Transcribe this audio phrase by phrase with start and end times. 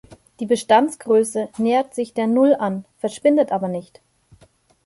[0.39, 4.01] Die Bestandsgröße nähert sich der Null an, verschwindet aber nicht.